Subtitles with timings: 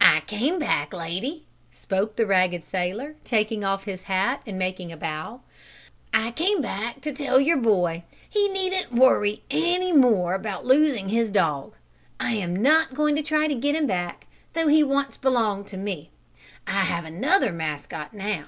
[0.00, 4.96] "I came back, lady," spoke the ragged sailor, taking off his hat and making a
[4.96, 5.42] bow,
[6.14, 11.30] "I came back to tell your boy he needn't worry any more about losing his
[11.30, 11.74] dog.
[12.18, 15.76] I am not going to try to get him back, though he once belonged to
[15.76, 16.10] me.
[16.66, 18.46] I have another mascot now.